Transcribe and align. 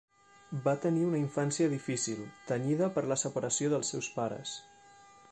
Va 0.67 0.71
tenir 0.85 1.03
una 1.07 1.19
infància 1.23 1.67
difícil, 1.73 2.23
tenyida 2.51 2.87
per 2.95 3.03
la 3.11 3.19
separació 3.25 3.69
dels 3.75 3.93
seus 3.95 4.09
pares. 4.19 4.55